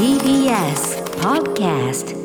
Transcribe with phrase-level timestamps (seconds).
[0.00, 2.16] TBS Podcast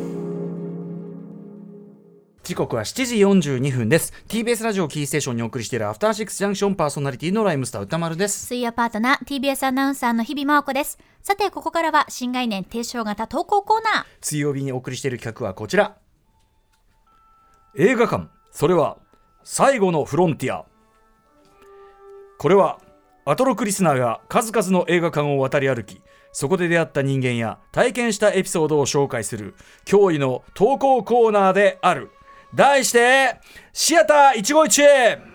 [2.42, 4.14] 時刻は7時42分です。
[4.30, 8.46] TBS ラジオキーステーションにお送りしているアフターシックスジャンクションパーソナリティのライムスター歌丸です。
[8.46, 10.98] 水曜パートナー TBS アナウンサーの日々真央子です。
[11.22, 14.06] さてここからは新概念提唱型投稿コーナー。
[14.22, 15.98] 水曜日にお送りしている企画はこちら。
[17.76, 18.30] 映画館。
[18.52, 19.00] それは
[19.44, 20.64] 最後のフロンティア。
[22.38, 22.80] これは
[23.28, 26.00] アトロクリスナーが数々の映画館を渡り歩き
[26.32, 29.56] そこで出会った人間や体験したエピソードを紹介する
[29.86, 32.12] 驚異の投稿コーナーである。
[32.54, 33.40] 題して
[33.74, 35.35] シアター一期一会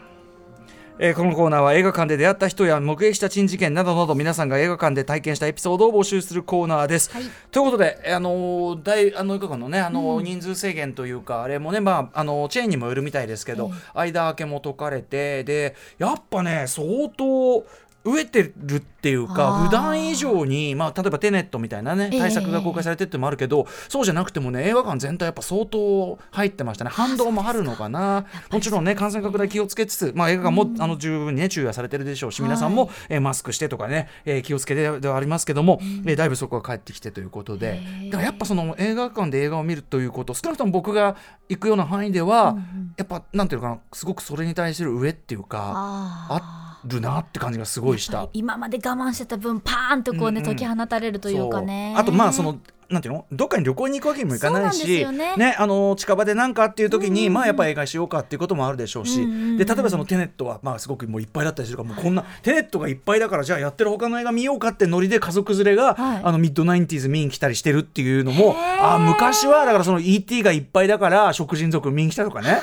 [1.03, 7.11] えーこのコーナーは映画館で出会った人や目撃した珍事件などなど皆さんが映画館で体験したエピソードを募集するコーナーです。
[7.11, 7.23] はい。
[7.51, 17.65] ということで、えーあのー大あの映画館のね、あのー人数制限というかあれもね、まああのーチェーンにもよるみたいですけど、間明けも解かれてでやっぱね相当
[18.05, 26.91] 飢えてるっていうか普段以上に、まあ、例えばテネットみたいなねええ対策が公開されてってのもあるけど、そうじゃなくてもね映画館全体やっぱ相当入ってましたね。
[26.91, 28.27] 反動もあるのかな。
[28.51, 37.81] もちろんね感染拡大気をつけつつ、まあ、映画館も、あの十分に、ね、注意はされてるでしょうし皆さんも、えーマスクしてとかね、えー気をつけてではありますけども、えーだいぶそこが帰ってきてということで。
[38.07, 41.17] だからやっぱその映画館で映画を見るということ少なくとも僕が
[41.49, 42.57] 行くような範囲では、
[42.97, 48.29] やっぱなんていうのかなすごくそれに対する上っていうかああるなって感じがすごいした。
[48.33, 50.57] 今まで我慢してた分パーンとこうね、うんうん。
[50.57, 51.95] 解き放たれるというかね。
[51.97, 53.25] あとまあそのなんていうの？
[53.31, 54.79] どっかに旅行に行くわけにもいかないし。
[54.81, 55.55] なんですよね。
[55.57, 59.57] あの近場で何かっていう時に、まあやっぱ映画しようかっていうこともあるでしょうし、うんうんうん。
[59.59, 66.21] で例えばそのテネットはまあすごくもういっぱいだったりするからもうこんなテネットがいっぱいだからじゃあやってる他の映画見ようかってノリで家族連れが、はい。
[66.25, 70.43] あのミッドナインティーズ見に来たりしてるっていうのもあ昔はだからその E.T.
[70.43, 72.61] がいっぱいだから食人族見に来たとかね。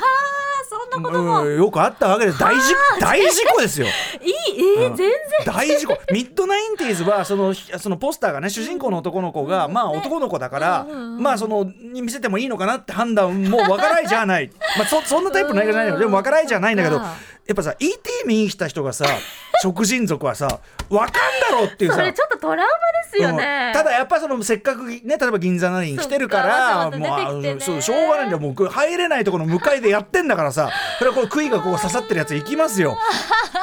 [1.01, 3.87] なこともうんよくあったわけで大事大事故ですよ。
[4.21, 4.33] いい
[4.79, 5.09] えー全然。
[5.45, 5.97] 大事故。
[6.11, 14.51] ミッドナインティーズはそのそのポスターがね主人公の男の子が、まあ男の子だから、うんうんうんまあそのに見せてもいいのかなって判断もわからないじゃない。
[14.77, 15.99] まあそそんなタイプの映画じゃないの。
[15.99, 17.01] でもわからないじゃないんだけど
[17.47, 18.27] やっぱさ E.T.
[18.27, 19.05] 見に来た人がさ
[19.63, 20.59] 食人族はさ
[20.89, 21.97] わかんだろうっていうさ。
[21.97, 22.67] それちょっとトラウマ
[23.11, 23.73] ですよね、うん。
[23.73, 26.97] ただやっぱそのせっかくね例えば銀座なりに来てるからも
[27.39, 28.39] うそうしょうがないんだよ。
[28.39, 30.69] もう入れないところの向かいでやってんだからさ
[30.99, 32.97] それはこう杭がこう刺さってるやつ行きますよ。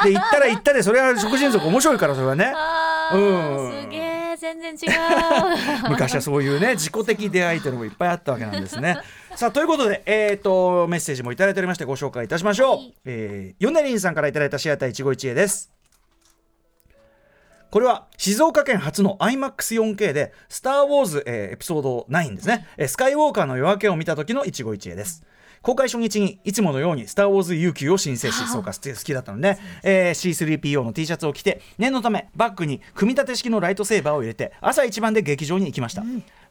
[0.02, 2.52] で行ったら行ったでそれは食人族面白いからそれはね。
[3.12, 3.82] うん。
[3.84, 5.88] すげえ全然違う。
[5.90, 8.98] 昔はそういうね自己的出会いというのもいっぱいあったわけなんですね。
[9.36, 12.76] さあということで、えー、とメッセージもいただいておりましてご紹介いたしましょう。
[12.76, 15.72] はいえーヨネリンさんからいただいたシアター一期一会です。
[17.72, 25.24] これは静岡県初の iMAX4K で「スター・ウォーズ」えーエピソード9ですね、えースカイウォーカーの夜明けを見た時の一期一会です。
[25.62, 36.04] 公開初日にいつものように「スター・ウォーズ U 級を申請しそうか好きだったので、えー C3PO の T シャツを着て念のためバッグに組み立て式のライトセーバーを入れて朝一番で劇場に行きました、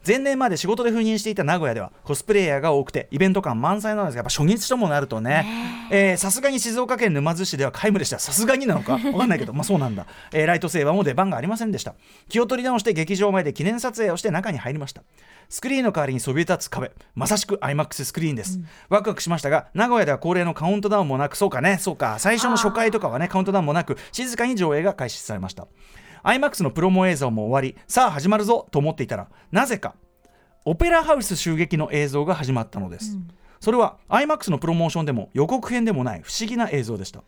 [0.06, 5.46] 前年まで仕事で赴任していた名古屋ではコスプレイヤーが多くてイベント感満載なんですがやっぱ初日ともなるとね
[5.90, 6.14] え。
[6.14, 8.18] ーさすがに静岡県沼津市では皆無でした。
[8.18, 11.94] さすがになのか わかんないけどまあそうなんだ、えーライトセーバーも出番がありませんでした。
[12.28, 15.02] 気を取り直して劇場前で記念撮影をして中に入りました。
[15.48, 16.90] スクリーンの代わりにそびえ立つ壁。
[17.14, 22.16] まさしく IMAX スクリーンです、ワクワクしましたが名古屋では恒例のカウントダウンもなくそうかねそうか。
[22.18, 25.66] 最初の初回とかはねカウントダウンもなく静かに上映が開始されました
[26.24, 29.94] IMAX のプロモ映像も終わりさあ始まるぞと思っていたらなぜか
[30.64, 33.18] オペラハウス襲撃の映像が始まったのです、
[33.60, 37.22] それは IMAX のプロモーションでも予告編でもない不思議な映像でした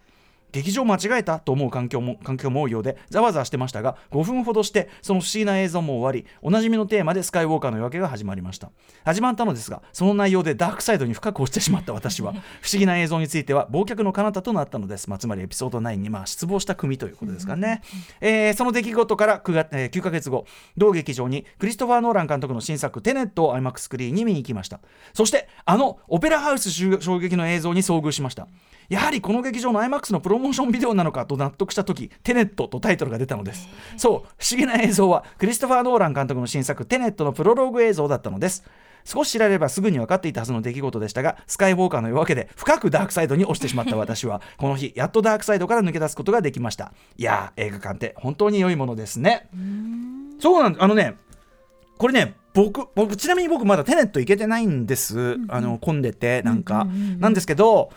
[0.52, 8.70] 劇場間違えたと思う環境も環境も多いようでざわざわしてましたが5分ほどしてその不思議な映像も終わりおなじみのテーマでスカイウォーカーの夜明けが始まりました。
[9.04, 17.82] 始まったのですがその内容でダークサイドに深く落ちてしまった私は 不思議な映像については忘却の彼方となったのです、まあ、つまりエピソード9にまあ失望した組ということですかね、
[18.20, 20.46] えーその出来事から9月、えー9ヶ月後
[20.76, 24.80] 同劇場にクリストファー・ノーラン監督の新作「テネット」を IMAX スクリーンに見に行きました。
[25.14, 28.48] そしてあのオペラハウス襲衝撃の映像に遭遇しました
[28.88, 33.68] やはりこの劇場の IMAX のプロモーションビデオなのかと納得した時テネットとタイトルが出たのです。
[33.96, 38.64] そう不思議な映像はクリストファー・ノーラン監督の新作テネットのプロローグ映像だったのです。
[39.06, 46.92] 少し調べればすぐに分かっていたはずの出来事でしたがスカイウォーカーの夜明けで深くダークサイドに落ちてしまった私は この日やっとダークサイドから抜け出すことができました。
[47.16, 49.48] いやー映画館って本当に良いものですね。
[50.40, 51.14] そうなんあのね
[51.98, 56.86] これね僕僕ちなみに僕まだテネット行けてないんです、あの混んでてなんか、
[57.18, 57.90] なんですけど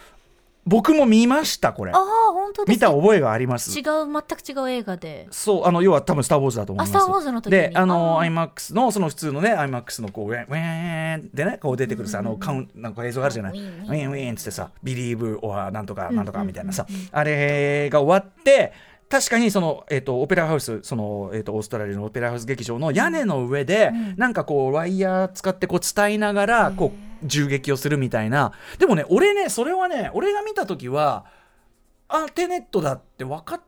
[0.70, 1.92] 僕も見ましたこれ。
[1.92, 2.00] ああ
[2.32, 3.78] 本当です見た覚えがあります。
[3.78, 5.28] 違う全く違う映画で。
[5.32, 6.96] そうあの要は多分「スター・ウォーズ」だと思います。
[6.96, 7.60] あスターウォーズの時に。
[7.60, 8.30] であのあー。
[8.30, 14.12] iMAX のその普通のね iMAX のこうウェンウェンでねこう出てくるさあのカウンなんか映像あるじゃない、ウィンウィン。
[14.12, 18.72] ウィンっつってさ「Believe」or なんとかなんとかみたいなさ、うんうんあれが終わって
[19.10, 28.54] 確かにその、えー、とオペラハウスその、えー、とオーストラリアのオペラハウス劇場の屋根の上で、なんかこうワイヤー使ってこう伝えながらこう銃撃をするみたいな。
[28.78, 31.26] でもね俺ねそれはね俺が見た時は
[32.08, 33.62] あテネットだって分かっ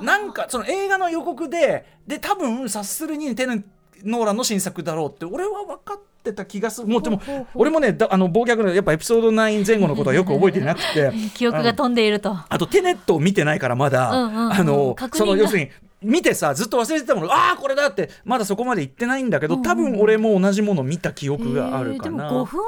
[0.00, 3.62] なんかその映画の予告でで多分察するにテネ
[4.04, 6.88] ノーランの新作だろうって俺は分かってた気がする。
[6.88, 7.20] もうでも
[7.54, 11.12] 俺もねだあの忘却のやっぱエピソード9前後のことはよく 覚えてなくて。
[11.34, 12.36] 記憶が飛んでいると。
[12.48, 14.52] あとテネットを見てないからまだ、うんうんうん。
[14.52, 15.70] あのその要するに
[16.06, 22.24] 見てさずっと忘れてたものああこれだってまだそこまで行ってないんだけど多分俺も同じもの見た記憶があるかな。
[22.24, 22.60] えーでも5分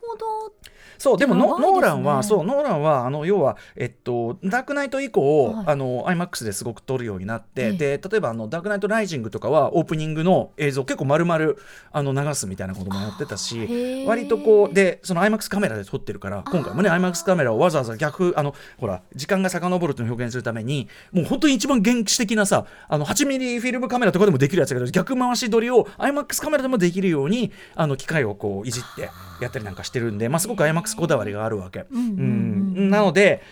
[0.00, 0.52] ほど
[0.98, 5.64] そうでもノーランはそうノーランはあの要はえっとダークナイト以降、はい。
[5.66, 7.72] あの IMAX ですごく撮るようになって、ええ。
[7.72, 11.54] で例えばあのダークナイトライジングとかはオープニングの映像結構丸々
[11.92, 29.10] あの流すみたいなこともやってたへしえ割とこうでその IMAX カメラで撮ってるから今回もね IMAX カメラをわざわざ逆あのほら時間が遡るというのを表現するためにもう本当に一番原始的なさあの8ミリフィルムカメラとかでもできるやつだけど逆回し撮りを IMAX カメラでもできるようにあの機械をこういじって
[29.40, 31.86] やったりなんかしてるんで、まあ、すごく IMAX こだわりがあるわけ。
[31.90, 33.42] うんなので、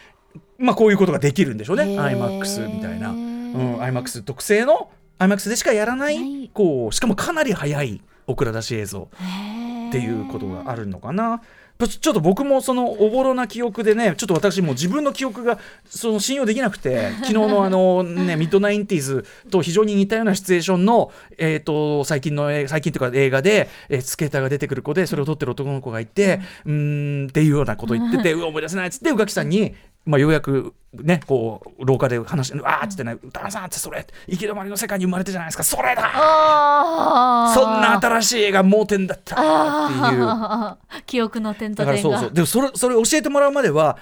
[0.58, 1.84] まあ、こういうことができるんでしょうね。
[1.84, 6.50] IMAX みたいな、うん、IMAX 特製の IMAX でしかやらない、はい。
[6.52, 9.08] こうしかもかなり速いオクラ出し映像
[9.88, 11.43] っていうことがあるのかな。
[11.78, 29.74] ちょっと僕もそのおぼろな記憶でねちょっと私もう自分の記憶がその信用できなくて 昨日のあのねミッドナインティーズと非常に似たようなシチュエーションのえっ、と最近の映最近というか映画で、えースケーターが出てくる子でそれを撮ってる男の子がいてうーんっていうようなことを言ってて うわ思い出せないっつって宇垣さんに
[30.04, 35.62] まあ、ようやくねこう廊下で話して「わーっつってね「歌さんってそれ行き止まりの世界に生まれてじゃないですか。
[35.62, 36.02] それだ。
[37.54, 39.37] そんな新しい映画盲点だった」
[39.87, 41.02] っていう。
[41.06, 42.28] 記憶の点とだから点がそう。
[42.28, 43.96] そうでもそれそれ教えてもらうまでは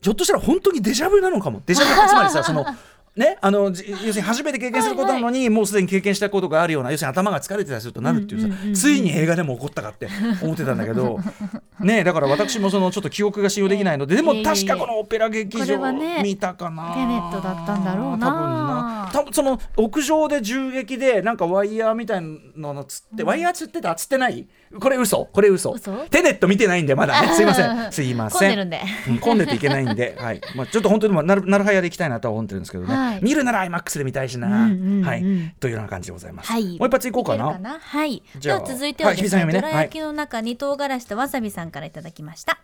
[0.00, 1.62] ひょっとしたら本当にデジャブなのかも。
[1.66, 2.64] デジャブつまりさその
[3.20, 8.74] ねあのじ要するに初めて経験することなのに、もうすでに経験したことがあるような要するに頭が疲れてたりするとなるっていうさ、うんうんうんうん。
[8.74, 10.08] ついに映画でも起こったかって
[10.42, 11.20] 思ってたんだけど
[11.80, 18.26] ねだから私もそのちょっと記憶が信用できないのででも確かこのオペラ劇場ね見たかな、テネットだったんだろうな。
[18.26, 19.10] 多分な。
[19.12, 24.46] 多分その屋上で銃撃でなんかワイヤーみたいなのつって、ワイヤーつってたつってない？
[24.78, 25.28] これ嘘。
[25.32, 25.72] これ嘘。
[25.72, 25.92] 嘘？
[26.10, 27.20] テネット見てないんでまだ。
[27.22, 27.92] ね すいません。
[27.92, 28.38] すいません。
[28.40, 28.80] 混んでるんで。
[29.08, 30.40] うん混んでていけないんで、はい。
[30.54, 35.20] まあ、ちょっと本当にまあなるなるはやで行きたいなとは思ってるんですけどね、はい見るなら IMAX で見たいしな、うんうんうんはい、
[35.58, 36.78] というような感じでございます、はい。
[36.78, 37.58] もう一発いこうかな？
[37.58, 38.22] るはい。
[38.38, 42.60] じゃあ続いてはですね,、どら焼きの中に唐辛子とわさびさんからいただきました。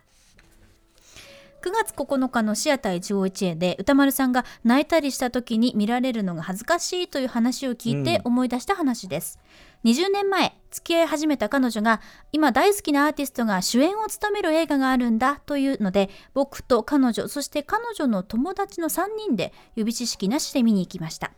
[1.61, 9.39] 9月9日のシアター151へで歌丸さんが泣いたりした時に見られるのが恥ずかしいという話を聞いて思い出した話です、
[9.85, 12.01] 20年前付き合い始めた彼女が
[12.31, 21.31] 今大好きなアーティストが主演を務める映画があるんだというので僕と彼女そして彼女の友達の3人で予備知識なしで見に行きました。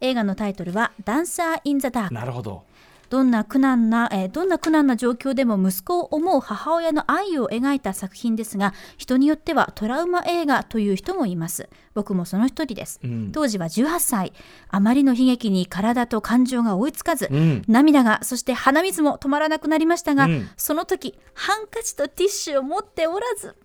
[0.00, 2.62] 映画のタイトルは「ダンサー・イン・ザ・ダーク」なるほど。
[3.10, 11.68] どんな苦難な、えーどんな苦難な状況でも息子を思う母親の愛を描いた作品ですが人によってはトラウマ映画という人もいます。
[11.94, 13.32] 僕もその一人です、ん。
[13.32, 14.32] 当時は18歳。
[14.68, 17.62] あまりの悲劇に体と感情が追いつかず、うん。
[17.66, 20.48] 涙がそして鼻水も止まらなくなりましたが、うん。
[20.56, 23.56] その時ハンカチとティッシュを持っておらず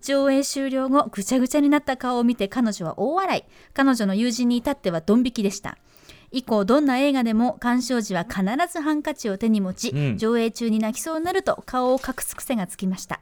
[0.00, 3.44] 上映終了後ぐちゃぐちゃになった顔を見て彼女は大笑い。
[3.74, 5.76] 彼女の友人に至ってはドン引きでした
[6.30, 10.18] 以降どんな映画でも鑑賞時は必ずハンカチを手に持ち、うん。
[10.18, 13.20] 上映中に泣きそうになると顔を隠す癖がつきました。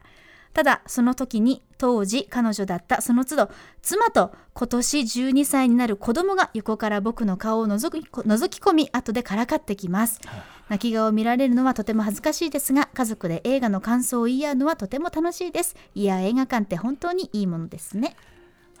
[0.53, 3.49] ただその時に当時彼女だったその都度
[3.81, 10.21] 妻と今年12歳になる子供が横から僕の顔を覗き覗き込み後でからかってきます。
[10.69, 15.75] 泣き顔を見られるのはとても恥ずかしいですが家族で映画の感想を言い合うのはとても楽しいです。
[15.93, 18.15] いや映画館って本当にいいものですね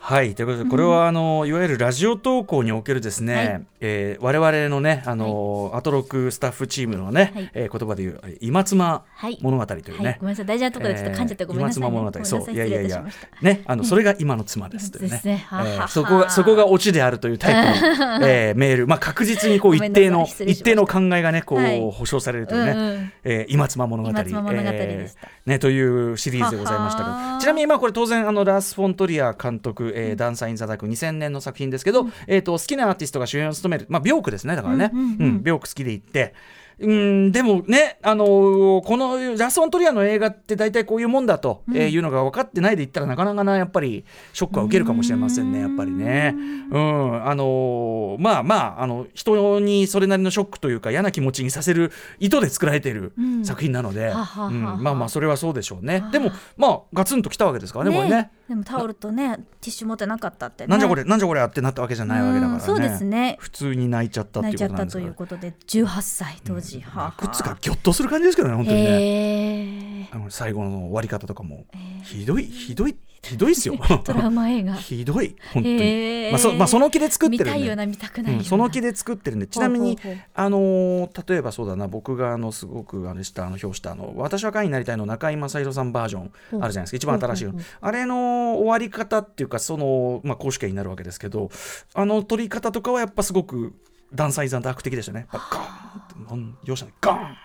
[0.07, 3.63] はいということでこれはあの、いわゆるラジオ投稿におけるですね、はい。
[3.79, 7.51] えー我々のねあの、アトロクスタッフチームのね、はい。
[7.55, 9.39] えー言葉で言う「今妻はい。
[9.41, 10.45] 物語」というね、はい、ごめんなさい。
[10.45, 11.87] 大事なところでちょっと噛んじゃってごめんなさい、ね。
[11.87, 12.53] 今妻物語、そう。
[12.53, 12.55] い。
[12.55, 13.03] やいやいや。
[13.41, 15.21] ねあのそれが今の妻ですというね。
[15.25, 15.43] ね。
[15.47, 15.69] ははは。
[15.69, 18.87] えーそこがそこがオチであるというタイプの、 えーメール。
[18.87, 21.81] まあ確実にこう一定の一定の考えがねこう、はい。
[21.81, 23.11] 保証されるというね、うんうん。
[23.23, 24.09] えー今妻物語。
[24.09, 25.21] 今妻物語でした。
[25.25, 27.11] えーねというシリーズでございましたけど。
[27.11, 27.39] はは。
[27.39, 33.85] ちなみにまあこれ当然あのラース・フォントリア監督、えーダンサー・イン・ザ・ダーク2000年の作品ですけど、えー、と好きなアーティストが主演を務める。
[33.89, 36.33] まあビョークですねだからね、うんビョーク好きで行って
[36.77, 44.03] うんでもね、あのーこのラス・フォントリアの映画って大体こういうもんだと、えーいうのが分かってないで言ったらなかなかなやっぱり
[44.33, 46.35] ショックは受けるかもしれませんねやっぱりね。
[46.71, 53.45] うんあのーまあまああの人にそれなりのショックというか嫌な気持ちにさせる意図で作られているうん。
[53.45, 54.11] 作品なので、う
[54.51, 56.03] んまあまあそれはそうでしょうね。
[56.11, 58.31] でもまあガツンときたわけですからねこれね。
[58.49, 60.67] でもタオルとねティッシュ持ってなかったってね。
[60.69, 62.55] なんじゃこれなんじゃこれってなったわけじゃないわけだからね。
[62.55, 63.37] うんそうですね。
[63.39, 65.05] 普通に泣いちゃったっていう泣いちゃったとことなんですから。
[65.05, 67.27] いうことで18歳当時、はあはあ。
[67.27, 70.09] 靴がギョッとする感じですけどね本当にね。
[70.11, 71.65] あの最後の終わり方とかも
[72.03, 72.95] ひどいひどい
[73.25, 73.75] ひどいっすよ。
[74.05, 74.73] トラウマ映画。
[74.77, 77.51] ひどい本当に、まあそまあ、その気で作ってるんで。
[77.51, 79.47] 見たいような見たくないようん、その気で作ってるんで。
[79.47, 80.11] ちなみにほう。
[80.11, 86.97] ほうほうあのー例えばそうだな僕があのすごくあれしたあの表したあの私は会員になりたいの中居正広さんバージョンあるじゃないですか。
[86.97, 87.47] 一番新しい
[87.81, 91.49] あれの終わり方っていうかそのまあ公主権になるわけですけど
[91.93, 93.73] あの取り方とかはやっぱすごく
[94.13, 95.27] ダンサイザーダーク的でしたね。
[95.31, 96.93] ガーン容赦ない。
[97.01, 97.37] ガーン。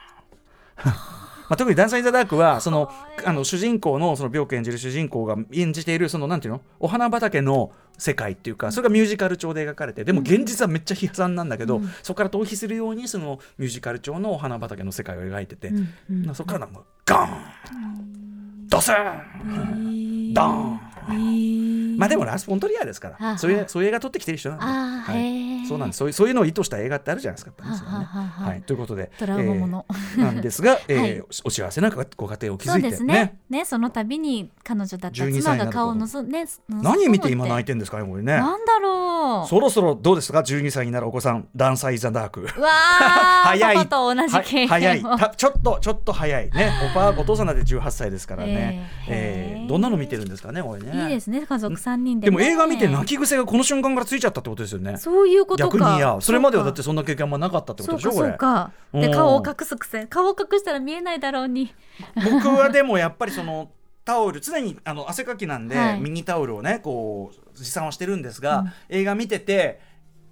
[1.50, 2.92] まあ、特に「ダンサイ・ザ・ダークは」その
[3.24, 6.62] あの主人公のその病気演じる主人公が演じているそのなんていうの？
[6.78, 15.94] お花畑の世界っていうかそれがミュージカル調で描かれてでも現実はめっちゃ悲惨なんだけど、そこから逃避するようにそのミュージカル調のお花畑の世界を描いてて、うん。
[16.10, 16.26] うん。
[16.26, 18.68] まあそこからなんかガーン。
[18.68, 20.32] ドスン。
[20.32, 21.14] ドー。
[21.16, 21.96] ン。
[21.98, 25.98] まあでもラス・フォントリアーですかはあらそういうそういう映画撮ってきてる人なんで、はいそうなんです。
[25.98, 27.52] そういうそういうのを意図した映画ってあるじゃないですか。
[27.62, 27.68] ね。
[27.70, 29.86] はい、ということでトラウマもの。
[29.88, 33.38] えーなんですが、 えーはいお幸せなご家庭を築いてですね。
[33.48, 33.64] ね。
[33.64, 38.34] その度に彼女だった12妻が顔をのぞね何見て今泣いててんですかねこれね。
[38.34, 39.48] なんだろう。
[39.48, 42.46] そろそろどうですか？12歳になるお子さんダンサイ・ザ・ダーク。
[42.50, 43.76] 早い。
[43.76, 45.02] パパと同じ経早い。
[45.02, 46.50] たちょっとちょっと早い。
[46.50, 46.72] ね。
[46.90, 51.04] おぱお父さんだって18歳ですからね、えーえーどんなの見てるんですかねこれね。
[51.04, 51.46] いいですね。
[51.46, 54.96] 家族三人で、でね、も映画見て泣き癖がこの瞬間からついちゃったってことですよね。
[54.98, 58.32] そういうことか逆にいやそれまではだってそそんな経験あんまなかったってうことでしょこれ。
[58.32, 59.06] かそうか。
[59.06, 59.12] でうん。
[59.14, 60.06] 顔を隠す癖。
[60.06, 61.72] 顔を隠したら見えないだろうに。
[62.16, 63.70] 僕はでもやっぱりその
[64.04, 66.00] タオル常にあの汗かきなんで、はい。
[66.00, 69.80] ミニタオルをねこう持参はしてるんですが、映画見てて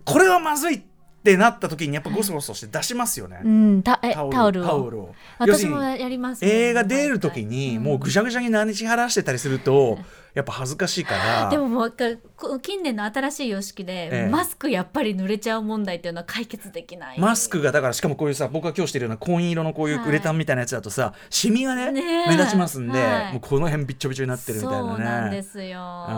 [0.04, 0.82] これはまずいっ
[1.22, 3.82] てなった時にやっぱゴソゴソして出しますよね、うん。
[3.84, 5.14] タオルタオルを。
[5.38, 6.50] 私もやりますね。
[6.50, 9.98] 映画出る時にもうぐしゃぐしゃに何し晴らしてたりすると
[10.34, 11.50] やっぱ恥ずかしいから。
[11.50, 14.28] でももう一回こ近年の新しい様式で、ええ。
[14.28, 17.18] マスクやっぱり濡れちゃう問題っていうのは解決できない。
[17.20, 22.28] マスクがだからしかもこういうさ僕が今日してるような紺色のこういうはいウレタンみたいなやつだとさシミがねねえ。
[22.28, 23.32] 目立ちますんで、はい。
[23.32, 24.88] もうこの辺びっちょびちょになってるみたいなね。
[24.88, 25.80] そうなんですよ。
[26.08, 26.12] う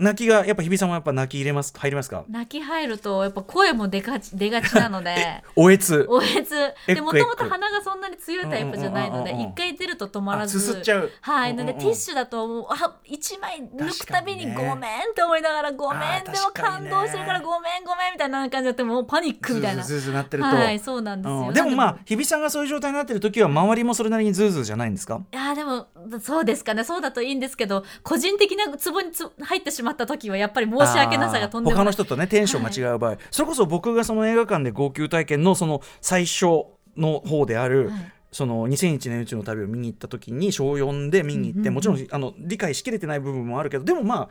[0.00, 2.24] ん泣きがやっぱ日比さんもやっぱ泣き入れます入りますか？
[2.28, 5.42] 泣き入るとやっぱ声も出がち 出がちなので。
[5.56, 6.06] おえつ。
[6.08, 6.54] おえつ。
[6.86, 14.76] でもともと鼻がそんなに強いタイプじゃないので一回出ると止まらずあすすっちゃうはいなのでうんうんうんティッシュだともうあ一枚抜くたびにごめんっ
[15.14, 19.82] て思いながらごめんでも感動してるからごめんごめんみたいな感じになってもうパニックみたいな。
[19.82, 25.86] ズーズーなってると、はいそうなんですよ、うんでもまあ日比さんがそういう状態になってる時は周りもそれなりにズーズーじゃないんですかいやーでも
[26.20, 36.46] そうですかねそうだといいんですけど個人的なツボにつ入ってしまった時はやっぱり申し訳なさがとんでもない他の人とねテンションが違う場合、それこそ僕がその映画館で号泣体験のその最初
[36.96, 44.28] の方である、はいその2001年宇宙の旅を見に行った時に小4で見に行って、もちろんあの理解しきれてない部分もあるけどでもまあ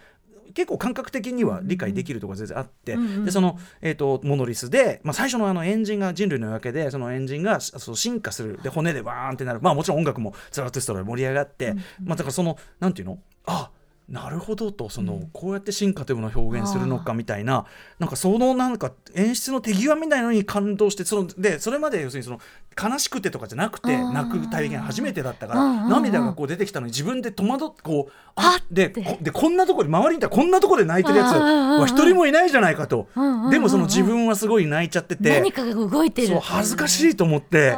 [0.54, 8.60] 結構感覚的には理解できるとこ全然あって、うんうんでその、えー、とモノリスで、まあ、最初のあのエンジンが人類の夜明けでそのエンジンがそう進化する。
[8.62, 9.62] で骨でバーンってなる。
[9.62, 13.20] まあもちろん音楽もザラトゥストラで盛り上がって、まあ、だからそのなんていうの？
[13.46, 13.72] あ
[14.12, 17.66] なるほどとその、こうやって進化というものを表現するのかみたいな
[17.98, 22.40] なんかそのなんか演出の手際みたいのに感動してそのでそれまで要するにその
[22.82, 33.08] 悲しくてとかじゃなくて泣く体験初めてだったから涙がこう出てきたのに自分で戸惑ってこうああでこでこんなところで周りにいたらこんなところで泣いてるやつは一人もいないじゃないかと。
[33.50, 36.28] でもその自分はすごい泣いちゃってて何かが動いてる。
[36.30, 37.78] そう恥ずかしいと思って。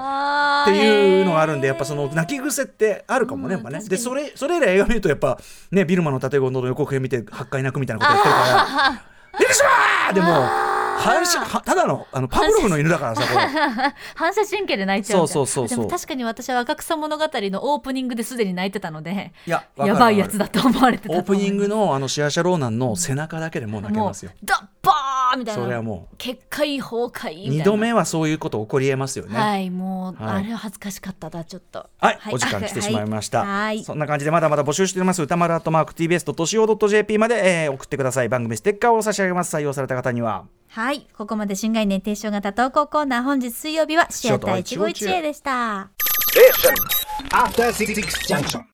[0.64, 3.84] っっていうのがあるんでやっぱその泣き癖ってあるかもね、うんやっぱね。
[3.88, 5.38] でそれそれ以来映画見るとやっぱ
[5.72, 9.04] ねビルマの建物の予告編見て8回泣くみたいなことやってるから
[9.40, 10.28] 「ビルシュー!」でも
[10.98, 13.22] 反射はただのあのパブロフの犬だからさ
[14.16, 15.78] 反射神経で泣いちゃうそうそうそうそう。
[15.80, 24.32] でも確かに私は若草物語のオープニングですでに泣いてたのでいややばいやつだと思われてたオープニングののあのシアシャローナンの背中だけでもう泣けますよ。
[24.44, 25.64] ダッバーみたいな。
[25.64, 27.64] それはも結界崩壊みたいな。
[27.64, 29.38] 2度目はそういうこと起こりえますよね。
[29.38, 30.36] はいもう、はい。
[30.38, 31.30] あれは恥ずかしかった。
[31.30, 31.90] だちょっと。
[32.00, 33.84] はい、お時間来てしまいました、 はい。
[33.84, 35.22] そんな感じでまだまだ募集しております。
[35.22, 38.30] 歌丸アットマーク TBS.CO.JP まで、えー送ってください。
[38.30, 39.56] 番組ステッカーを差し上げます。
[39.56, 40.46] 採用された方には。
[40.70, 41.08] はい。
[41.18, 43.24] ここまで新概念提唱型投稿コーナー。
[43.24, 45.90] 本日水曜日はシアター一期一会でした。
[47.32, 47.94] After Six
[48.28, 48.64] Junction.